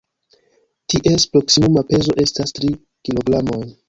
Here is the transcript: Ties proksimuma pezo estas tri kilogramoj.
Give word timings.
Ties 0.93 1.25
proksimuma 1.33 1.83
pezo 1.91 2.15
estas 2.23 2.55
tri 2.61 2.73
kilogramoj. 3.09 3.61